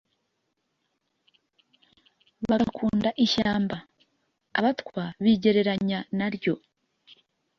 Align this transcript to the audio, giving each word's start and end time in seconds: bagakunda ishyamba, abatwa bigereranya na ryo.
bagakunda 2.49 3.09
ishyamba, 3.25 3.77
abatwa 4.59 5.03
bigereranya 5.23 5.99
na 6.17 6.27
ryo. 6.35 6.55